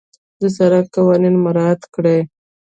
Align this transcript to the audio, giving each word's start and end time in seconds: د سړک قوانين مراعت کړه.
د 0.39 0.43
سړک 0.57 0.85
قوانين 0.95 1.35
مراعت 1.45 1.81
کړه. 1.93 2.17